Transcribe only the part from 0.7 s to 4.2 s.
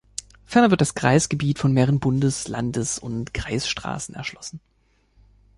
wird das Kreisgebiet von mehreren Bundes-, Landes- und Kreisstraßen